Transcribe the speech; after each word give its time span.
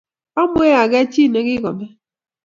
Amwee 0.41 0.77
akeg 0.83 1.05
chi 1.13 1.23
nikikome. 1.27 1.85